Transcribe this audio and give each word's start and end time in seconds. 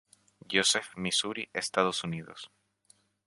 Joseph, 0.53 0.89
Missouri, 0.97 1.47
Estados 1.53 2.03
Unidos. 2.03 2.49